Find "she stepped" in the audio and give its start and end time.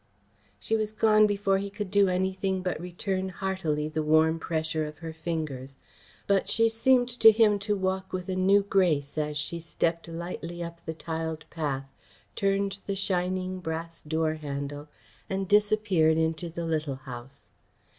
9.37-10.07